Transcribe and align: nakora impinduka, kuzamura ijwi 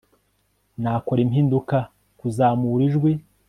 nakora 0.81 1.19
impinduka, 1.25 1.77
kuzamura 2.19 2.83
ijwi 2.89 3.11